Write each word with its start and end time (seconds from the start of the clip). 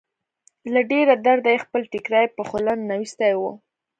له 0.73 0.81
ډېره 0.91 1.13
درده 1.25 1.49
يې 1.53 1.63
خپل 1.65 1.81
ټيکری 1.91 2.25
په 2.35 2.41
خوله 2.49 2.73
ننوېستی 2.79 3.33
و. 3.39 3.41